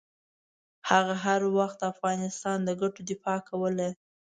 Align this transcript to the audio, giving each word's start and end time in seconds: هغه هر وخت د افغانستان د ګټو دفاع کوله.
هغه 0.89 1.13
هر 1.25 1.41
وخت 1.57 1.77
د 1.79 1.83
افغانستان 1.93 2.57
د 2.63 2.69
ګټو 2.81 3.01
دفاع 3.11 3.39
کوله. 3.49 3.89